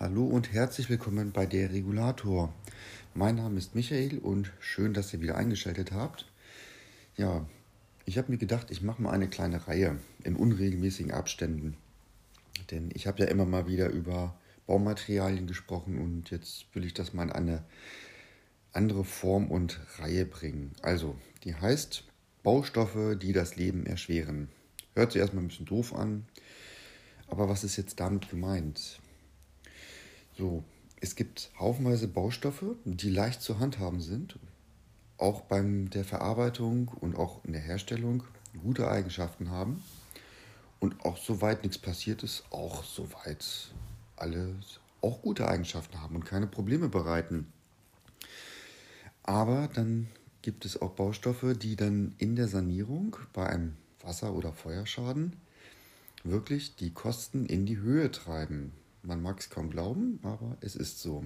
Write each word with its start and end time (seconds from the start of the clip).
Hallo 0.00 0.24
und 0.24 0.52
herzlich 0.52 0.88
willkommen 0.88 1.32
bei 1.32 1.44
der 1.44 1.72
Regulator. 1.72 2.54
Mein 3.14 3.34
Name 3.34 3.58
ist 3.58 3.74
Michael 3.74 4.18
und 4.18 4.52
schön, 4.60 4.94
dass 4.94 5.12
ihr 5.12 5.20
wieder 5.20 5.36
eingeschaltet 5.36 5.90
habt. 5.90 6.30
Ja, 7.16 7.44
ich 8.04 8.16
habe 8.16 8.30
mir 8.30 8.38
gedacht, 8.38 8.70
ich 8.70 8.80
mache 8.80 9.02
mal 9.02 9.10
eine 9.10 9.28
kleine 9.28 9.66
Reihe 9.66 9.98
in 10.22 10.36
unregelmäßigen 10.36 11.10
Abständen. 11.10 11.76
Denn 12.70 12.92
ich 12.94 13.08
habe 13.08 13.24
ja 13.24 13.26
immer 13.26 13.44
mal 13.44 13.66
wieder 13.66 13.88
über 13.88 14.38
Baumaterialien 14.68 15.48
gesprochen 15.48 15.98
und 15.98 16.30
jetzt 16.30 16.72
will 16.76 16.84
ich 16.84 16.94
das 16.94 17.12
mal 17.12 17.24
in 17.24 17.32
eine 17.32 17.64
andere 18.72 19.02
Form 19.02 19.50
und 19.50 19.80
Reihe 19.98 20.26
bringen. 20.26 20.76
Also, 20.80 21.16
die 21.42 21.56
heißt 21.56 22.04
Baustoffe, 22.44 23.16
die 23.20 23.32
das 23.32 23.56
Leben 23.56 23.84
erschweren. 23.84 24.48
Hört 24.94 25.10
sich 25.10 25.20
erstmal 25.20 25.42
ein 25.42 25.48
bisschen 25.48 25.66
doof 25.66 25.92
an, 25.92 26.24
aber 27.26 27.48
was 27.48 27.64
ist 27.64 27.76
jetzt 27.76 27.98
damit 27.98 28.30
gemeint? 28.30 29.00
So, 30.38 30.62
es 31.00 31.16
gibt 31.16 31.50
haufenweise 31.58 32.06
Baustoffe, 32.06 32.76
die 32.84 33.10
leicht 33.10 33.42
zu 33.42 33.58
handhaben 33.58 34.00
sind, 34.00 34.38
auch 35.16 35.40
beim 35.40 35.90
der 35.90 36.04
Verarbeitung 36.04 36.86
und 37.00 37.16
auch 37.16 37.44
in 37.44 37.54
der 37.54 37.60
Herstellung 37.60 38.22
gute 38.62 38.88
Eigenschaften 38.88 39.50
haben 39.50 39.82
und 40.78 41.04
auch 41.04 41.16
soweit 41.16 41.64
nichts 41.64 41.78
passiert 41.78 42.22
ist, 42.22 42.44
auch 42.50 42.84
soweit 42.84 43.72
alles 44.14 44.78
auch 45.00 45.22
gute 45.22 45.48
Eigenschaften 45.48 46.00
haben 46.00 46.14
und 46.14 46.24
keine 46.24 46.46
Probleme 46.46 46.88
bereiten. 46.88 47.52
Aber 49.24 49.68
dann 49.74 50.06
gibt 50.42 50.64
es 50.64 50.80
auch 50.80 50.92
Baustoffe, 50.92 51.56
die 51.60 51.74
dann 51.74 52.14
in 52.18 52.36
der 52.36 52.46
Sanierung 52.46 53.16
bei 53.32 53.48
einem 53.48 53.76
Wasser- 54.02 54.34
oder 54.34 54.52
Feuerschaden 54.52 55.34
wirklich 56.22 56.76
die 56.76 56.90
Kosten 56.90 57.44
in 57.44 57.66
die 57.66 57.78
Höhe 57.78 58.12
treiben. 58.12 58.72
Man 59.08 59.22
mag 59.22 59.40
es 59.40 59.48
kaum 59.48 59.70
glauben, 59.70 60.20
aber 60.22 60.58
es 60.60 60.76
ist 60.76 61.00
so. 61.00 61.24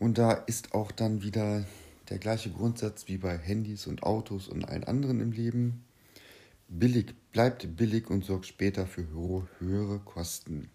Und 0.00 0.18
da 0.18 0.32
ist 0.32 0.74
auch 0.74 0.90
dann 0.90 1.22
wieder 1.22 1.64
der 2.08 2.18
gleiche 2.18 2.50
Grundsatz 2.50 3.06
wie 3.06 3.18
bei 3.18 3.38
Handys 3.38 3.86
und 3.86 4.02
Autos 4.02 4.48
und 4.48 4.64
allen 4.64 4.82
anderen 4.82 5.20
im 5.20 5.30
Leben. 5.30 5.84
Billig 6.66 7.14
bleibt 7.30 7.76
billig 7.76 8.10
und 8.10 8.24
sorgt 8.24 8.46
später 8.46 8.88
für 8.88 9.06
höhere 9.60 10.00
Kosten. 10.00 10.70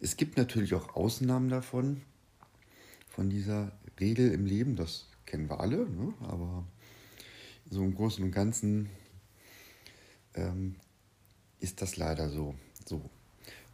Es 0.00 0.16
gibt 0.16 0.36
natürlich 0.36 0.74
auch 0.74 0.94
Ausnahmen 0.94 1.48
davon, 1.48 2.02
von 3.08 3.30
dieser 3.30 3.72
Regel 3.98 4.30
im 4.30 4.46
Leben, 4.46 4.76
das 4.76 5.08
kennen 5.26 5.50
wir 5.50 5.58
alle, 5.58 5.88
ne? 5.88 6.14
aber 6.20 6.64
so 7.68 7.82
im 7.82 7.96
Großen 7.96 8.22
und 8.22 8.30
Ganzen 8.30 8.88
ähm, 10.34 10.76
ist 11.58 11.82
das 11.82 11.96
leider 11.96 12.28
so. 12.28 12.54
So, 12.86 13.10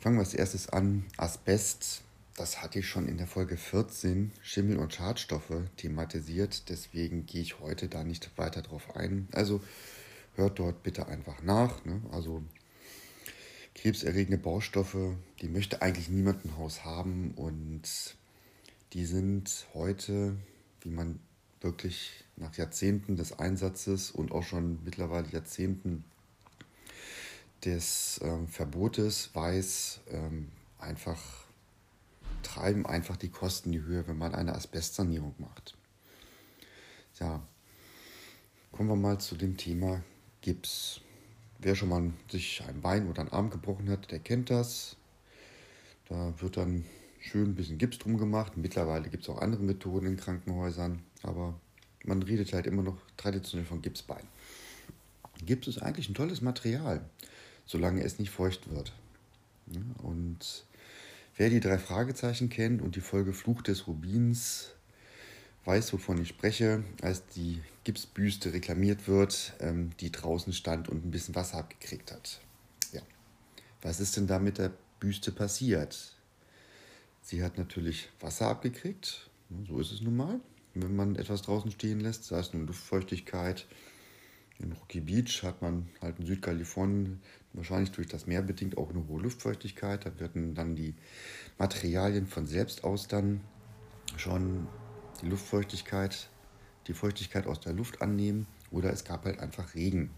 Fangen 0.01 0.17
wir 0.17 0.21
als 0.21 0.33
erstes 0.33 0.71
an. 0.71 1.05
Asbest, 1.19 2.01
das 2.35 2.63
hatte 2.63 2.79
ich 2.79 2.89
schon 2.89 3.07
in 3.07 3.19
der 3.19 3.27
Folge 3.27 3.59
14, 3.59 4.33
Schimmel 4.41 4.79
und 4.79 4.95
Schadstoffe, 4.95 5.53
thematisiert. 5.77 6.71
Deswegen 6.71 7.27
gehe 7.27 7.43
ich 7.43 7.61
heute 7.61 7.87
da 7.87 8.03
nicht 8.03 8.31
weiter 8.39 8.63
drauf 8.63 8.97
ein. 8.97 9.29
Also 9.33 9.61
hört 10.37 10.59
dort 10.59 10.83
bitte 10.83 11.07
einfach 11.07 11.43
nach. 11.43 11.85
Ne? 11.85 12.01
Also 12.13 12.43
krebserregende 13.75 14.39
Baustoffe, 14.39 14.97
die 15.43 15.49
möchte 15.49 15.83
eigentlich 15.83 16.09
niemand 16.09 16.47
im 16.47 16.57
Haus 16.57 16.83
haben 16.83 17.33
und 17.37 17.83
die 18.95 19.05
sind 19.05 19.67
heute, 19.75 20.35
wie 20.81 20.91
man 20.91 21.21
wirklich 21.61 22.25
nach 22.37 22.57
Jahrzehnten 22.57 23.17
des 23.17 23.39
Einsatzes 23.39 24.11
und 24.11 24.33
auch 24.33 24.45
schon 24.45 24.83
mittlerweile 24.83 25.29
Jahrzehnten 25.29 26.05
des 27.65 28.21
ähm, 28.23 28.49
Verbotes 28.49 29.31
weiß, 29.35 30.01
ähm, 30.11 30.49
einfach 30.79 31.21
treiben 32.43 32.87
einfach 32.87 33.17
die 33.17 33.29
Kosten 33.29 33.69
in 33.69 33.73
die 33.73 33.83
Höhe, 33.83 34.07
wenn 34.07 34.19
man 34.19 34.35
eine 34.35 34.55
Asbestsanierung 34.55 35.35
macht. 35.39 35.77
Ja, 37.19 37.43
kommen 38.73 38.89
wir 38.89 38.97
mal 38.97 39.19
zu 39.19 39.37
dem 39.37 39.57
Thema 39.57 40.03
Gips. 40.41 41.01
Wer 41.59 41.75
schon 41.75 41.91
mal 41.91 42.11
sich 42.31 42.63
ein 42.67 42.81
Bein 42.81 43.09
oder 43.09 43.21
einen 43.21 43.33
Arm 43.33 43.51
gebrochen 43.51 43.91
hat, 43.91 44.11
der 44.11 44.21
kennt 44.21 44.49
das. 44.49 44.97
Da 46.09 46.33
wird 46.41 46.57
dann 46.57 46.87
schön 47.21 47.51
ein 47.51 47.55
bisschen 47.55 47.77
Gips 47.77 47.99
drum 47.99 48.17
gemacht. 48.17 48.57
Mittlerweile 48.57 49.11
gibt 49.11 49.25
es 49.25 49.29
auch 49.29 49.43
andere 49.43 49.63
Methoden 49.63 50.07
in 50.07 50.17
Krankenhäusern, 50.17 51.03
aber 51.23 51.61
man 52.05 52.23
redet 52.23 52.55
halt 52.55 52.67
immer 52.67 52.83
noch 52.83 52.97
traditionell 53.19 53.67
von 53.67 53.83
Gipsbein. 53.83 54.27
Gips 55.45 55.69
ist 55.69 55.83
eigentlich 55.83 56.09
ein 56.09 56.15
tolles 56.15 56.41
Material 56.41 57.05
solange 57.71 58.03
es 58.03 58.19
nicht 58.19 58.31
feucht 58.31 58.69
wird. 58.69 58.93
Und 60.03 60.65
wer 61.37 61.51
die 61.51 61.61
drei 61.61 61.79
Fragezeichen 61.79 62.49
kennt 62.49 62.83
und 62.83 62.97
die 62.97 63.01
Folge 63.01 63.33
Fluch 63.33 63.63
des 63.63 63.87
Rubins 63.87 64.73
weiß, 65.65 65.93
wovon 65.93 66.21
ich 66.21 66.29
spreche, 66.29 66.83
als 67.01 67.25
die 67.29 67.63
Gipsbüste 67.85 68.53
reklamiert 68.53 69.07
wird, 69.07 69.53
ähm, 69.61 69.91
die 70.01 70.11
draußen 70.11 70.53
stand 70.53 70.89
und 70.89 71.05
ein 71.05 71.13
bisschen 71.13 71.37
Wasser 71.37 71.59
abgekriegt 71.59 72.11
hat. 72.11 72.41
Ja. 72.93 73.03
Was 73.83 74.01
ist 74.01 74.17
denn 74.17 74.27
da 74.27 74.41
mit 74.41 74.59
der 74.59 74.73
Büste 74.99 75.31
passiert? 75.31 76.17
Sie 77.23 77.45
hat 77.45 77.57
natürlich 77.57 78.09
Wasser 78.19 78.49
abgekriegt, 78.49 79.31
so 79.69 79.79
ist 79.79 79.93
es 79.93 80.01
nun 80.01 80.17
mal, 80.17 80.41
wenn 80.75 80.97
man 80.97 81.15
etwas 81.15 81.43
draußen 81.43 81.71
stehen 81.71 82.01
lässt, 82.01 82.25
sei 82.25 82.41
es 82.41 82.53
nun 82.53 82.67
Luftfeuchtigkeit, 82.67 83.67
in 84.63 84.73
Rocky 84.73 85.01
Beach 85.01 85.43
hat 85.43 85.63
man 85.63 85.89
halt 86.01 86.19
in 86.19 86.27
Südkalifornien 86.27 87.21
wahrscheinlich 87.53 87.91
durch 87.91 88.07
das 88.07 88.27
Meer 88.27 88.43
bedingt 88.43 88.79
auch 88.79 88.91
eine 88.91 89.07
hohe 89.09 89.23
Luftfeuchtigkeit. 89.23 90.07
Da 90.07 90.21
werden 90.21 90.55
dann 90.55 90.77
die 90.77 90.95
Materialien 91.59 92.27
von 92.27 92.47
selbst 92.47 92.85
aus 92.85 93.09
dann 93.09 93.41
schon 94.17 94.69
die 95.23 95.29
Luftfeuchtigkeit, 95.29 96.29
die 96.87 96.95
Feuchtigkeit 96.95 97.47
aus 97.47 97.61
der 97.61 97.73
Luft 97.73 98.03
annehmen. 98.03 98.47
Oder 98.71 98.93
es 98.93 99.05
gab 99.05 99.25
halt 99.25 99.41
einfach 99.41 99.75
Regen. 99.75 100.11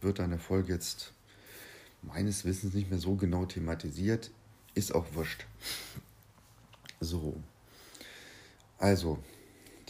Wird 0.00 0.18
dann 0.18 0.30
der 0.30 0.38
Folge 0.38 0.72
jetzt 0.72 1.12
meines 2.02 2.44
Wissens 2.44 2.74
nicht 2.74 2.90
mehr 2.90 2.98
so 2.98 3.16
genau 3.16 3.44
thematisiert. 3.44 4.30
Ist 4.74 4.94
auch 4.94 5.06
wurscht. 5.14 5.46
So. 7.00 7.42
Also, 8.78 9.18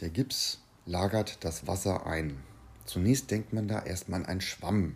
der 0.01 0.09
Gips 0.09 0.59
lagert 0.85 1.43
das 1.45 1.67
Wasser 1.67 2.05
ein. 2.05 2.37
Zunächst 2.85 3.31
denkt 3.31 3.53
man 3.53 3.67
da 3.67 3.83
erstmal 3.83 4.21
an 4.21 4.25
einen 4.25 4.41
Schwamm. 4.41 4.95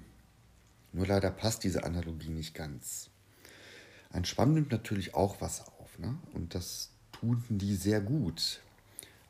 Nur 0.91 1.07
leider 1.07 1.31
passt 1.31 1.63
diese 1.63 1.83
Analogie 1.83 2.29
nicht 2.29 2.53
ganz. 2.53 3.09
Ein 4.09 4.25
Schwamm 4.25 4.53
nimmt 4.53 4.71
natürlich 4.71 5.13
auch 5.13 5.41
Wasser 5.41 5.65
auf. 5.79 5.99
Ne? 5.99 6.17
Und 6.33 6.55
das 6.55 6.89
tun 7.11 7.43
die 7.49 7.75
sehr 7.75 8.01
gut. 8.01 8.61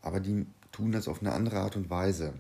Aber 0.02 0.20
die 0.20 0.46
tun 0.72 0.92
das 0.92 1.08
auf 1.08 1.22
eine 1.22 1.34
andere 1.34 1.60
Art 1.60 1.76
und 1.76 1.90
Weise. 1.90 2.34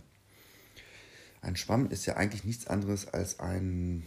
Ein 1.41 1.55
Schwamm 1.55 1.89
ist 1.89 2.05
ja 2.05 2.15
eigentlich 2.15 2.43
nichts 2.43 2.67
anderes 2.67 3.07
als 3.07 3.39
ein, 3.39 4.05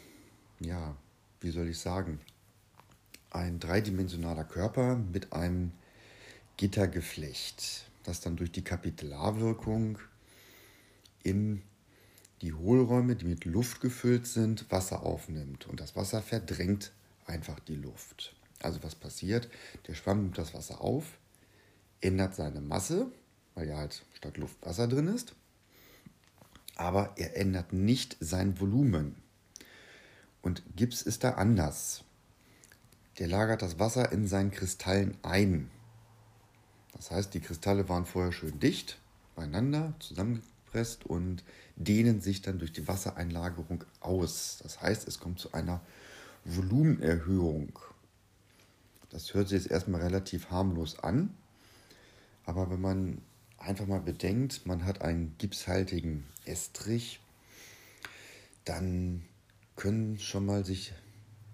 ja, 0.61 0.97
wie 1.41 1.51
soll 1.51 1.69
ich 1.69 1.79
sagen, 1.79 2.21
ein 3.31 3.61
dreidimensionaler 3.61 4.45
Körper 4.45 4.97
mit 4.97 5.33
einem 5.33 5.73
Gittergeflecht, 6.57 7.87
das 8.05 8.21
dann 8.21 8.37
durch 8.37 8.51
die 8.51 8.65
Kapillarwirkung 8.65 9.99
in 11.23 11.63
die 12.43 12.53
Hohlräume, 12.53 13.17
die 13.17 13.27
mit 13.27 13.45
Luft 13.45 13.81
gefüllt 13.81 14.27
sind, 14.27 14.71
Wasser 14.71 15.03
aufnimmt. 15.03 15.67
Und 15.67 15.81
das 15.81 15.97
Wasser 15.97 16.23
verdrängt 16.23 16.93
einfach 17.27 17.59
die 17.61 17.75
Luft. 17.75 18.35
Also 18.61 18.83
was 18.83 18.95
passiert? 18.95 19.49
Der 19.87 19.95
Schwamm 19.95 20.23
nimmt 20.23 20.39
das 20.39 20.55
Wasser 20.55 20.81
auf, 20.81 21.19
ändert 22.01 22.35
seine 22.35 22.61
Masse, 22.61 23.11
weil 23.55 23.69
ja 23.69 23.79
halt 23.79 24.05
statt 24.15 24.37
Luft 24.37 24.57
Wasser 24.63 24.89
drin 24.89 25.09
ist. 25.09 25.35
Aber 26.77 27.13
er 27.17 27.37
ändert 27.37 27.73
nicht 27.73 28.17
sein 28.21 28.61
Volumen. 28.61 29.17
Und 30.43 30.63
Gips 30.77 31.03
ist 31.03 31.25
da 31.25 31.33
anders. 31.33 32.05
Der 33.19 33.27
lagert 33.27 33.63
das 33.63 33.81
Wasser 33.81 34.13
in 34.13 34.29
seinen 34.29 34.53
Kristallen 34.53 35.17
ein. 35.23 35.71
Das 36.93 37.11
heißt, 37.11 37.35
die 37.35 37.41
Kristalle 37.41 37.89
waren 37.89 38.07
vorher 38.07 38.33
schön 38.33 38.61
dicht 38.61 38.99
beieinander, 39.35 39.95
zusammengepresst 40.69 41.07
und 41.07 41.45
dehnen 41.77 42.21
sich 42.21 42.43
dann 42.43 42.59
durch 42.59 42.73
die 42.73 42.87
Wassereinlagerung 42.87 43.85
aus. 44.01 44.59
Das 44.63 44.81
heißt, 44.81 45.09
es 45.09 45.19
kommt 45.19 45.39
zu 45.39 45.53
einer 45.53 45.81
Volumenerhöhung. 46.45 47.79
Das 49.11 49.35
hört 49.35 49.49
sich 49.49 49.63
jetzt 49.63 49.71
erstmal 49.71 50.03
relativ 50.03 50.51
harmlos 50.51 50.99
an, 50.99 51.35
aber 52.45 52.71
wenn 52.71 52.81
man 52.81 53.19
einfach 53.57 53.87
mal 53.87 54.01
bedenkt, 54.01 54.67
man 54.67 54.85
hat 54.85 55.03
einen 55.03 55.35
gipshaltigen 55.39 56.25
Estrich, 56.45 57.21
dann 58.65 59.25
können 59.77 60.19
schon 60.19 60.45
mal 60.45 60.65
sich, 60.65 60.93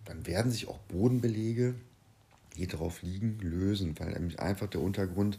dann 0.05 0.27
werden 0.27 0.51
sich 0.51 0.67
auch 0.69 0.79
Bodenbelege, 0.79 1.75
die 2.57 2.67
drauf 2.67 3.03
liegen, 3.03 3.39
lösen, 3.41 3.99
weil 3.99 4.13
nämlich 4.13 4.41
einfach 4.41 4.69
der 4.69 4.81
Untergrund 4.81 5.39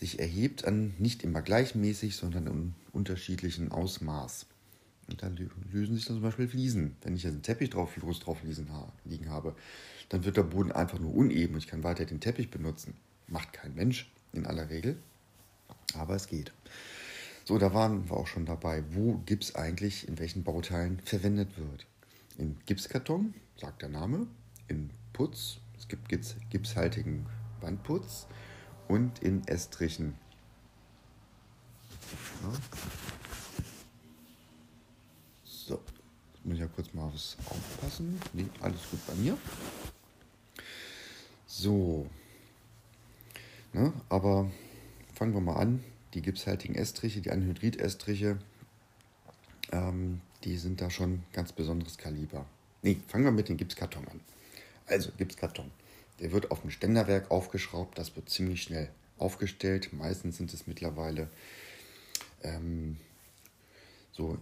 sich 0.00 0.18
erhebt 0.18 0.64
an 0.64 0.94
nicht 0.98 1.22
immer 1.22 1.42
gleichmäßig, 1.42 2.16
sondern 2.16 2.74
unterschiedlichen 2.92 3.72
Ausmaß. 3.72 4.46
Und 5.08 5.22
da 5.22 5.30
lösen 5.72 5.96
sich 5.96 6.06
dann 6.06 6.16
zum 6.16 6.22
Beispiel 6.22 6.48
Fliesen. 6.48 6.96
Wenn 7.02 7.16
ich 7.16 7.24
jetzt 7.24 7.32
einen 7.32 7.42
Teppich 7.42 7.70
drauf, 7.70 7.94
groß 7.94 8.20
drauf 8.20 8.38
liegen 9.04 9.30
habe, 9.30 9.54
dann 10.08 10.24
wird 10.24 10.36
der 10.36 10.42
Boden 10.42 10.72
einfach 10.72 10.98
nur 10.98 11.14
uneben 11.14 11.54
und 11.54 11.58
ich 11.58 11.66
kann 11.66 11.82
weiter 11.82 12.04
den 12.04 12.20
Teppich 12.20 12.50
benutzen. 12.50 12.94
Macht 13.26 13.52
kein 13.52 13.74
Mensch 13.74 14.10
in 14.32 14.46
aller 14.46 14.70
Regel, 14.70 14.96
aber 15.94 16.14
es 16.14 16.28
geht. 16.28 16.52
So, 17.44 17.58
da 17.58 17.74
waren 17.74 18.08
wir 18.08 18.16
auch 18.16 18.28
schon 18.28 18.46
dabei. 18.46 18.84
Wo 18.90 19.18
Gips 19.26 19.54
eigentlich 19.54 20.06
in 20.06 20.18
welchen 20.18 20.44
Bauteilen 20.44 21.00
verwendet 21.00 21.58
wird. 21.58 21.86
In 22.38 22.56
Gipskarton, 22.66 23.34
sagt 23.56 23.82
der 23.82 23.88
Name, 23.88 24.26
in 24.68 24.90
Putz, 25.12 25.58
es 25.76 25.88
gibt 25.88 26.08
gipshaltigen 26.50 27.26
Wandputz 27.60 28.26
und 28.88 29.18
in 29.18 29.46
Estrichen. 29.48 30.14
Ja. 32.42 32.52
So, 35.44 35.80
jetzt 36.34 36.44
muss 36.44 36.54
ich 36.54 36.60
ja 36.60 36.66
kurz 36.66 36.92
mal 36.92 37.12
was 37.12 37.36
aufpassen. 37.46 38.20
Nee, 38.32 38.46
alles 38.60 38.80
gut 38.90 39.06
bei 39.06 39.14
mir. 39.14 39.38
So, 41.46 42.08
ne, 43.72 43.92
aber 44.08 44.50
fangen 45.14 45.34
wir 45.34 45.40
mal 45.40 45.56
an. 45.56 45.84
Die 46.14 46.22
gipshaltigen 46.22 46.74
Estriche, 46.74 47.20
die 47.20 47.30
Anhydrid-Estriche, 47.30 48.38
ähm, 49.70 50.20
die 50.44 50.56
sind 50.58 50.80
da 50.80 50.90
schon 50.90 51.22
ganz 51.32 51.52
besonderes 51.52 51.96
Kaliber. 51.96 52.44
Nee, 52.82 52.98
fangen 53.08 53.24
wir 53.24 53.30
mit 53.30 53.48
dem 53.48 53.56
Gipskarton 53.56 54.06
an. 54.08 54.20
Also 54.86 55.10
Gipskarton. 55.16 55.70
Der 56.20 56.32
wird 56.32 56.50
auf 56.50 56.60
dem 56.62 56.70
Ständerwerk 56.70 57.30
aufgeschraubt, 57.30 57.98
das 57.98 58.14
wird 58.16 58.28
ziemlich 58.28 58.62
schnell 58.62 58.90
aufgestellt. 59.18 59.92
Meistens 59.92 60.36
sind 60.36 60.52
es 60.52 60.66
mittlerweile 60.66 61.28
ähm, 62.42 62.96
so 64.12 64.38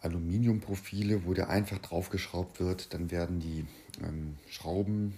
Aluminiumprofile, 0.00 1.24
wo 1.24 1.34
der 1.34 1.50
einfach 1.50 1.78
draufgeschraubt 1.78 2.60
wird. 2.60 2.94
Dann 2.94 3.10
werden 3.10 3.40
die 3.40 3.66
ähm, 4.02 4.36
Schrauben, 4.48 5.14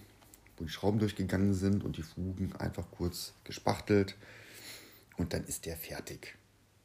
wo 0.57 0.65
die 0.65 0.71
Schrauben 0.71 0.99
durchgegangen 0.99 1.55
sind 1.55 1.85
und 1.85 1.97
die 1.97 2.03
Fugen 2.03 2.53
einfach 2.57 2.91
kurz 2.91 3.33
gespachtelt 3.45 4.17
und 5.17 5.33
dann 5.33 5.45
ist 5.45 5.67
der 5.67 5.77
fertig. 5.77 6.37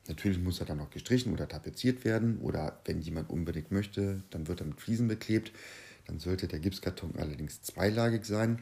Natürlich 0.07 0.39
muss 0.39 0.59
er 0.59 0.65
dann 0.65 0.77
noch 0.77 0.89
gestrichen 0.89 1.33
oder 1.33 1.47
tapeziert 1.47 2.05
werden 2.05 2.37
oder 2.39 2.79
wenn 2.85 3.01
jemand 3.01 3.29
unbedingt 3.29 3.71
möchte, 3.71 4.23
dann 4.29 4.47
wird 4.47 4.61
er 4.61 4.67
mit 4.67 4.79
Fliesen 4.79 5.07
beklebt. 5.07 5.51
Dann 6.05 6.19
sollte 6.19 6.47
der 6.47 6.59
Gipskarton 6.59 7.15
allerdings 7.17 7.61
zweilagig 7.61 8.23
sein, 8.25 8.61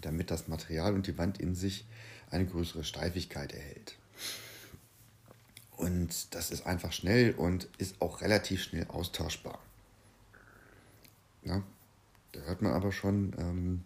damit 0.00 0.30
das 0.30 0.48
Material 0.48 0.94
und 0.94 1.06
die 1.06 1.18
Wand 1.18 1.38
in 1.38 1.54
sich 1.54 1.84
eine 2.30 2.46
größere 2.46 2.84
Steifigkeit 2.84 3.52
erhält. 3.52 3.96
Und 5.78 6.34
das 6.34 6.50
ist 6.50 6.66
einfach 6.66 6.92
schnell 6.92 7.34
und 7.34 7.68
ist 7.78 8.02
auch 8.02 8.20
relativ 8.20 8.62
schnell 8.64 8.86
austauschbar. 8.88 9.60
Ja, 11.44 11.62
da 12.32 12.40
hört 12.40 12.62
man 12.62 12.72
aber 12.72 12.90
schon, 12.90 13.32
ähm, 13.38 13.84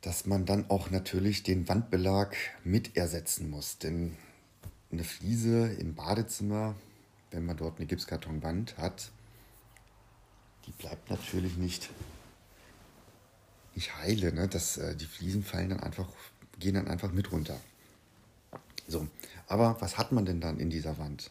dass 0.00 0.26
man 0.26 0.44
dann 0.44 0.68
auch 0.68 0.90
natürlich 0.90 1.44
den 1.44 1.68
Wandbelag 1.68 2.34
mit 2.64 2.96
ersetzen 2.96 3.48
muss. 3.48 3.78
Denn 3.78 4.16
eine 4.90 5.04
Fliese 5.04 5.68
im 5.68 5.94
Badezimmer, 5.94 6.74
wenn 7.30 7.46
man 7.46 7.56
dort 7.56 7.78
eine 7.78 7.86
Gipskartonwand 7.86 8.76
hat, 8.78 9.12
die 10.66 10.72
bleibt 10.72 11.10
natürlich 11.10 11.56
nicht, 11.56 11.90
nicht 13.76 13.96
heile. 13.98 14.32
Ne? 14.32 14.48
Das, 14.48 14.78
äh, 14.78 14.96
die 14.96 15.06
Fliesen 15.06 15.44
fallen 15.44 15.70
dann 15.70 15.80
einfach, 15.80 16.08
gehen 16.58 16.74
dann 16.74 16.88
einfach 16.88 17.12
mit 17.12 17.30
runter. 17.30 17.60
So, 18.88 19.06
aber 19.46 19.76
was 19.80 19.98
hat 19.98 20.12
man 20.12 20.26
denn 20.26 20.40
dann 20.40 20.58
in 20.58 20.70
dieser 20.70 20.98
Wand? 20.98 21.30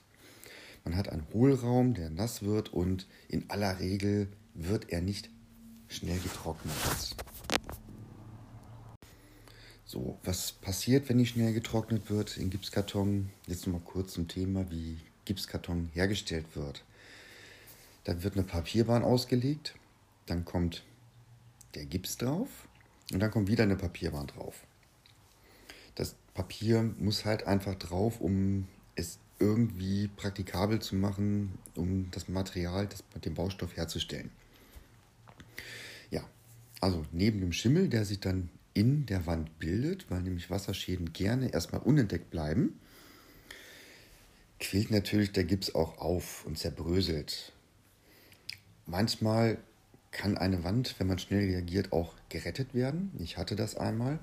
Man 0.83 0.95
hat 0.95 1.09
einen 1.09 1.27
Hohlraum, 1.33 1.93
der 1.93 2.09
nass 2.09 2.41
wird 2.41 2.73
und 2.73 3.07
in 3.27 3.49
aller 3.49 3.79
Regel 3.79 4.27
wird 4.53 4.89
er 4.89 5.01
nicht 5.01 5.29
schnell 5.87 6.19
getrocknet. 6.19 6.73
So, 9.85 10.17
was 10.23 10.53
passiert, 10.53 11.09
wenn 11.09 11.17
die 11.17 11.25
schnell 11.25 11.53
getrocknet 11.53 12.09
wird 12.09 12.37
in 12.37 12.49
Gipskarton? 12.49 13.29
Jetzt 13.45 13.67
nochmal 13.67 13.81
kurz 13.83 14.13
zum 14.13 14.27
Thema, 14.27 14.71
wie 14.71 14.97
Gipskarton 15.25 15.89
hergestellt 15.93 16.45
wird. 16.55 16.83
Da 18.05 18.23
wird 18.23 18.35
eine 18.35 18.43
Papierbahn 18.43 19.03
ausgelegt, 19.03 19.75
dann 20.25 20.45
kommt 20.45 20.83
der 21.75 21.85
Gips 21.85 22.17
drauf 22.17 22.47
und 23.11 23.19
dann 23.19 23.31
kommt 23.31 23.47
wieder 23.47 23.63
eine 23.63 23.75
Papierbahn 23.75 24.27
drauf. 24.27 24.65
Papier 26.33 26.83
muss 26.99 27.25
halt 27.25 27.45
einfach 27.47 27.75
drauf, 27.75 28.21
um 28.21 28.67
es 28.95 29.19
irgendwie 29.39 30.07
praktikabel 30.07 30.79
zu 30.79 30.95
machen, 30.95 31.57
um 31.75 32.09
das 32.11 32.29
Material, 32.29 32.87
das, 32.87 33.03
den 33.21 33.33
Baustoff 33.33 33.75
herzustellen. 33.75 34.29
Ja, 36.09 36.23
also 36.79 37.05
neben 37.11 37.41
dem 37.41 37.51
Schimmel, 37.51 37.89
der 37.89 38.05
sich 38.05 38.19
dann 38.19 38.49
in 38.73 39.05
der 39.05 39.25
Wand 39.25 39.59
bildet, 39.59 40.09
weil 40.09 40.21
nämlich 40.21 40.49
Wasserschäden 40.49 41.11
gerne 41.11 41.51
erstmal 41.51 41.81
unentdeckt 41.81 42.29
bleiben, 42.29 42.79
quillt 44.59 44.91
natürlich 44.91 45.31
der 45.33 45.43
Gips 45.43 45.75
auch 45.75 45.97
auf 45.97 46.45
und 46.45 46.57
zerbröselt. 46.57 47.51
Manchmal 48.85 49.57
kann 50.11 50.37
eine 50.37 50.63
Wand, 50.63 50.95
wenn 50.99 51.07
man 51.07 51.19
schnell 51.19 51.45
reagiert, 51.45 51.91
auch 51.91 52.13
gerettet 52.29 52.73
werden. 52.73 53.11
Ich 53.19 53.37
hatte 53.37 53.55
das 53.55 53.75
einmal 53.75 54.19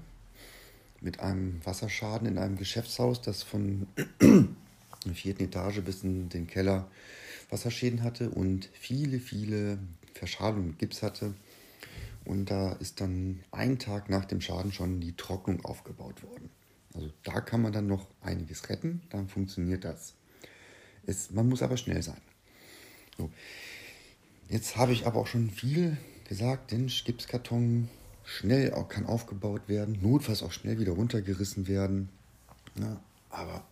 mit 1.00 1.20
einem 1.20 1.64
Wasserschaden 1.64 2.26
in 2.26 2.38
einem 2.38 2.56
Geschäftshaus, 2.56 3.20
das 3.20 3.42
von 3.42 3.86
der 4.20 5.14
vierten 5.14 5.44
Etage 5.44 5.80
bis 5.80 6.02
in 6.02 6.28
den 6.28 6.46
Keller 6.46 6.90
Wasserschäden 7.50 8.02
hatte 8.02 8.30
und 8.30 8.68
viele, 8.72 9.20
viele 9.20 9.78
Verschalungen 10.14 10.68
mit 10.68 10.78
Gips 10.78 11.02
hatte. 11.02 11.34
Und 12.24 12.50
da 12.50 12.72
ist 12.72 13.00
dann 13.00 13.40
ein 13.52 13.78
Tag 13.78 14.10
nach 14.10 14.26
dem 14.26 14.40
Schaden 14.40 14.72
schon 14.72 15.00
die 15.00 15.16
Trocknung 15.16 15.64
aufgebaut 15.64 16.22
worden. 16.22 16.50
Also 16.94 17.10
da 17.22 17.40
kann 17.40 17.62
man 17.62 17.72
dann 17.72 17.86
noch 17.86 18.06
einiges 18.20 18.68
retten, 18.68 19.02
dann 19.10 19.28
funktioniert 19.28 19.84
das. 19.84 20.14
Es, 21.06 21.30
man 21.30 21.48
muss 21.48 21.62
aber 21.62 21.76
schnell 21.76 22.02
sein. 22.02 22.20
So. 23.16 23.30
Jetzt 24.48 24.76
habe 24.76 24.92
ich 24.92 25.06
aber 25.06 25.20
auch 25.20 25.26
schon 25.26 25.50
viel 25.50 25.96
gesagt, 26.28 26.72
denn 26.72 26.86
Gipskarton 26.86 27.88
schnell 28.28 28.74
auch 28.74 28.88
kann 28.88 29.06
aufgebaut 29.06 29.68
werden, 29.68 29.98
notfalls 30.02 30.42
auch 30.42 30.52
schnell 30.52 30.78
wieder 30.78 30.92
runtergerissen 30.92 31.66
werden. 31.66 32.10
Ja, 32.78 33.00
aber 33.30 33.66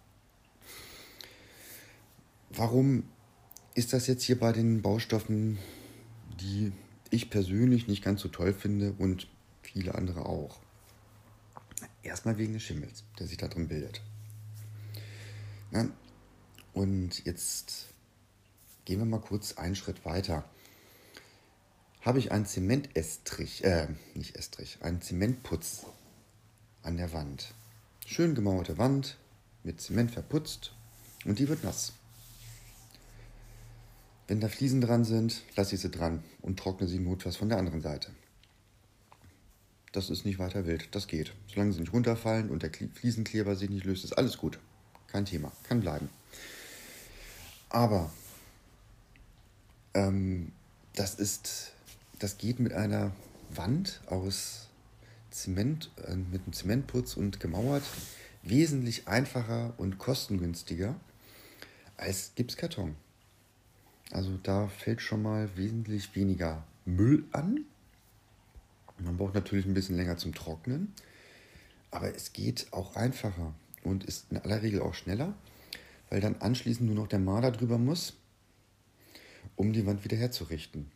warum 2.50 3.05
ist 3.75 3.93
das 3.93 4.06
jetzt 4.06 4.23
hier 4.23 4.41
bei 4.41 4.53
den 4.53 4.81
Baustoffen, 4.81 5.58
die 6.41 6.73
ich 7.11 7.29
persönlich 7.29 7.87
nicht 7.87 8.03
ganz 8.03 8.23
so 8.23 8.29
toll 8.29 8.55
finde 8.55 8.94
und 8.99 9.29
viele 9.61 9.94
andere 9.94 10.25
auch? 10.25 10.58
Erstmal 12.03 12.39
wegen 12.39 12.55
des 12.55 12.63
Schimmels, 12.63 13.05
der 13.19 13.27
sich 13.27 13.36
da 13.36 13.48
drin 13.48 13.69
bildet. 13.69 14.01
Ja, 15.70 15.86
und 16.72 17.27
jetzt 17.27 17.89
gehen 18.86 19.01
wir 19.01 19.05
mal 19.05 19.20
kurz 19.20 19.58
einen 19.58 19.75
Schritt 19.75 20.06
weiter 20.06 20.48
habe 22.06 22.20
ich 22.20 22.31
einen 22.31 22.46
Zementestrich, 22.46 23.65
äh, 23.65 23.89
nicht 24.15 24.36
Estrich, 24.36 24.79
einen 24.81 25.03
Zementputz 25.03 25.86
an 26.82 26.96
der 26.96 27.13
Wand. 27.13 27.53
Schön 28.06 28.36
gemauerte 28.36 28.79
Wand, 28.79 29.19
mit 29.65 29.81
Zement 29.81 30.13
verputzt 30.13 30.72
und 31.25 31.41
die 31.41 31.48
wird 31.48 31.65
nass. 31.65 31.94
Wenn 34.29 34.41
da 34.41 34.48
Fliesen 34.48 34.81
dran 34.81 35.05
sind, 35.05 35.43
lasse 35.56 35.75
ich 35.75 35.81
sie 35.81 35.91
dran 35.91 36.22
und 36.43 36.60
trockne 36.60 36.86
sie 36.86 37.01
notfalls 37.01 37.36
von 37.36 37.48
der 37.48 37.58
anderen 37.58 37.81
Seite. 37.82 38.13
Das 39.91 40.08
ist 40.08 40.25
nicht 40.25 40.39
weiter 40.39 40.65
wild, 40.65 40.94
das 40.94 41.08
geht. 41.08 41.32
Solange 41.48 41.72
sie 41.72 41.81
nicht 41.81 41.93
runterfallen 41.93 42.51
und 42.51 42.63
der 42.63 42.70
Fliesenkleber 42.72 43.56
sich 43.56 43.69
nicht 43.69 43.84
löst, 43.84 44.05
ist 44.05 44.13
alles 44.13 44.39
gut. 44.39 44.60
Kein 45.08 45.25
Thema, 45.25 45.51
kann 45.65 45.81
bleiben. 45.81 46.08
Aber 47.69 48.13
ähm, 49.94 50.53
das 50.94 51.17
ist 51.17 51.72
das 52.19 52.39
geht 52.39 52.61
mit 52.61 52.73
einer 52.73 53.13
Wand 53.51 54.01
aus 54.06 54.69
Zement, 55.31 55.91
äh, 56.06 56.17
mit 56.17 56.43
einem 56.44 56.53
Zementputz 56.53 57.17
und 57.17 57.41
gemauert, 57.41 57.82
wesentlich 58.43 59.08
einfacher 59.08 59.75
und 59.77 59.99
kostengünstiger 59.99 60.94
als 61.96 62.32
Gipskarton. 62.35 62.94
Also 64.13 64.39
da 64.43 64.69
fällt 64.69 65.01
schon 65.01 65.23
mal 65.23 65.51
wesentlich 65.56 66.15
weniger 66.15 66.65
Müll 66.85 67.25
an. 67.32 67.65
Man 68.99 69.17
braucht 69.17 69.35
natürlich 69.35 69.67
ein 69.67 69.75
bisschen 69.75 69.96
länger 69.96 70.17
zum 70.17 70.35
Trocknen, 70.35 70.93
aber 71.91 72.15
es 72.15 72.32
geht 72.32 72.69
auch 72.73 72.96
einfacher 72.96 73.53
und 73.82 74.05
ist 74.05 74.27
in 74.31 74.39
aller 74.39 74.63
Regel 74.63 74.81
auch 74.81 74.94
schneller, 74.94 75.35
weil 76.08 76.20
dann 76.20 76.37
anschließend 76.37 76.87
nur 76.87 76.96
noch 76.96 77.08
der 77.08 77.19
Maler 77.19 77.51
drüber 77.51 77.79
muss, 77.79 78.15
um 79.56 79.73
die 79.73 79.85
Wand 79.85 80.05
wieder 80.05 80.17
herzurichten. 80.17 80.91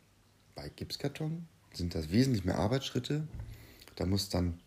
Bei 0.61 0.69
Gipskarton 0.69 1.47
sind 1.73 1.95
das 1.95 2.11
wesentlich 2.11 2.45
mehr 2.45 2.59
Arbeitsschritte. 2.59 3.27
Da 3.97 4.05
muss 4.05 4.29
dann, 4.29 4.61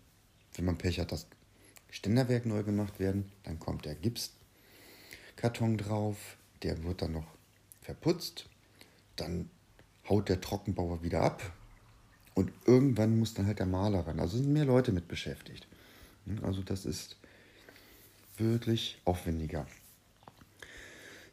wenn 0.56 0.66
man 0.66 0.80
Pech 0.80 1.00
hat, 1.00 1.12
das 1.12 1.28
Ständerwerk 1.92 2.48
neu 2.48 2.64
gemacht 2.64 3.00
werden. 3.00 3.32
Dann 3.44 3.60
kommt 3.60 3.86
der 3.86 3.94
Gipskarton 3.94 5.78
drauf. 5.78 6.18
der 6.64 6.84
wird 6.84 7.04
dann 7.04 7.12
noch 7.12 7.28
verputzt, 7.84 8.50
dann 9.18 9.52
haut 10.10 10.30
der 10.30 10.42
Trockenbauer 10.42 11.04
wieder 11.04 11.22
ab 11.22 11.44
und 12.34 12.52
irgendwann 12.66 13.20
muss 13.20 13.36
dann 13.36 13.46
halt 13.46 13.60
der 13.60 13.68
Maler 13.68 14.08
ran. 14.08 14.20
Also 14.20 14.38
sind 14.38 14.52
mehr 14.52 14.66
Leute 14.66 14.94
mit 14.94 15.08
beschäftigt. 15.08 15.68
Also 16.42 16.64
das 16.64 16.86
ist 16.86 17.18
wirklich 18.38 19.00
aufwendiger. 19.06 19.68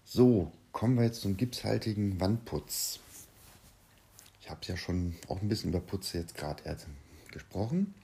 So, 0.04 0.52
kommen 0.72 0.96
wir 0.98 1.04
jetzt 1.04 1.22
zum 1.22 1.38
gipshaltigen 1.38 2.20
Wandputz. 2.20 3.00
Habe 4.50 4.60
es 4.62 4.68
ja 4.68 4.76
schon 4.76 5.14
auch 5.28 5.40
ein 5.40 5.48
bisschen 5.48 5.70
über 5.70 5.78
Putze 5.78 6.18
jetzt 6.18 6.34
gerade 6.34 6.76
gesprochen. 7.30 7.94